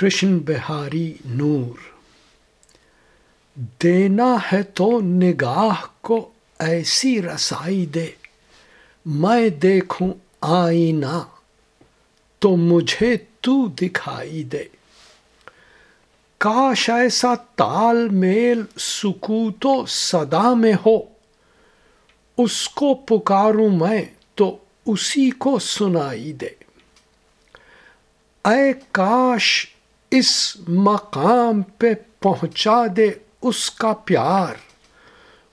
کرشن 0.00 0.38
بہاری 0.38 1.14
نور۔ 1.24 1.78
دینا 3.82 4.36
ہے 4.52 4.62
تو 4.62 5.00
نگاہ 5.00 5.86
کو 6.00 6.30
ایسی 6.58 7.22
رسائی 7.22 7.86
دے۔ 7.86 8.06
میں 9.06 9.48
دیکھوں 9.48 10.12
آئینہ 10.40 11.22
تو 12.38 12.56
مجھے 12.56 13.16
تو 13.40 13.66
دکھائی 13.66 14.42
دے۔ 14.42 14.64
کاش 16.38 16.90
ایسا 16.90 17.34
تال 17.34 18.08
میل 18.08 18.62
سکوت 18.78 19.66
و 19.66 19.86
صدا 19.86 20.54
میں 20.54 20.74
ہو۔ 20.86 20.98
اس 22.38 22.68
کو 22.68 22.94
پکاروں 22.94 23.70
میں 23.70 24.04
تو 24.34 24.56
اسی 24.86 25.30
کو 25.30 25.58
سنائی 25.58 26.32
دے۔ 26.32 26.64
اے 28.44 28.72
کاش 28.92 29.75
اس 30.18 30.56
مقام 30.68 31.62
پہ 31.62 31.94
پہنچا 32.20 32.82
دے 32.96 33.10
اس 33.42 33.70
کا 33.70 33.92
پیار۔ 33.92 34.54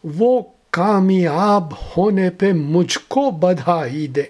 وہ 0.04 0.42
کامیاب 0.70 1.74
ہونے 1.74 2.30
پہ 2.30 2.52
مجھ 2.52 3.00
کو 3.08 3.32
بدھائی 3.32 4.08
دے۔ 4.08 4.24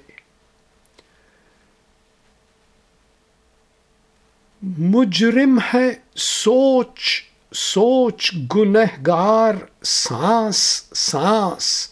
مجرم 4.77 5.59
ہے 5.73 5.89
سوچ 6.15 7.23
سوچ 7.55 8.33
گنہگار، 8.55 9.53
سانس 9.83 10.83
سانس۔ 10.95 11.89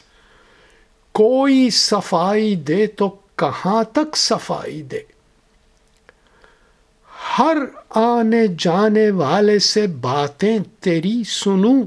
کوئی 1.12 1.70
صفائی 1.70 2.55
دے 2.55 2.88
تو 2.88 3.09
کہاں 3.36 3.84
تک 3.84 4.17
صفائی 4.17 4.81
دے؟ 4.81 5.00
ہر 7.41 7.58
آنے 7.90 8.48
جانے 8.59 9.12
والے 9.12 9.59
سے 9.59 9.88
باتیں 9.88 10.59
تیری 10.80 11.23
سنوں۔ 11.23 11.84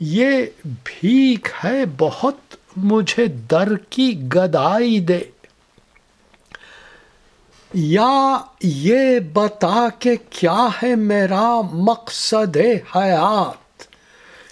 یہ 0.00 0.46
بھیک 0.64 1.48
ہے 1.64 1.84
بہت، 1.98 2.36
مجھے 2.76 3.26
در 3.26 3.76
کی 3.76 4.20
گدائی 4.22 5.00
دے۔ 5.00 5.20
یا 7.74 8.38
یہ 8.62 9.20
بتا 9.32 9.88
کہ 9.98 10.10
کیا 10.30 10.68
ہے 10.82 10.94
میرا 10.94 11.60
مقصد 11.72 12.56
حیات؟ 12.96 13.82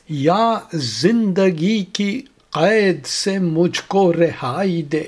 یا 0.08 0.58
زندگی 0.72 1.84
کی 1.84 2.22
قید 2.50 3.06
سے 3.06 3.38
مجھ 3.38 3.82
کو 3.86 4.12
رہائی 4.12 4.82
دے۔ 4.82 5.04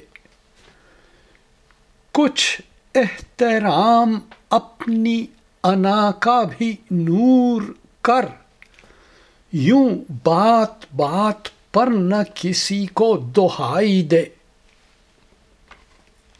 کچھ 2.12 2.62
احترام 2.94 4.18
اپنی 4.50 5.26
انا 5.64 6.10
کا 6.10 6.42
بھی 6.58 6.76
نور 6.90 7.62
کر۔ 8.02 8.26
یوں 9.52 9.90
بات 10.24 10.94
بات 10.96 11.72
پر 11.72 11.86
نہ 11.86 12.16
کسی 12.34 12.86
کو 12.86 13.16
دہائی 13.16 14.02
دے۔ 14.02 14.24